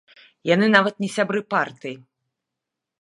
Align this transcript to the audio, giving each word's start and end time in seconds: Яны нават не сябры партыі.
Яны 0.53 0.69
нават 0.75 0.95
не 1.05 1.09
сябры 1.17 1.41
партыі. 1.55 1.95